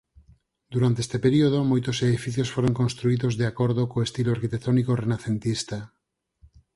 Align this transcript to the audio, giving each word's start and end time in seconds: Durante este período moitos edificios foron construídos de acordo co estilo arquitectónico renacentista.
Durante 0.73 0.99
este 1.05 1.17
período 1.25 1.57
moitos 1.71 1.97
edificios 2.07 2.51
foron 2.55 2.73
construídos 2.81 3.33
de 3.39 3.45
acordo 3.51 3.81
co 3.91 4.05
estilo 4.07 4.31
arquitectónico 4.35 4.91
renacentista. 5.03 5.77